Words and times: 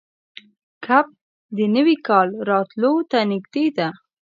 کب 0.85 1.05
د 1.55 1.57
نوي 1.75 1.95
کال 2.07 2.27
راتلو 2.49 2.91
ته 3.11 3.19
نږدې 3.31 3.65
ده. 3.77 3.87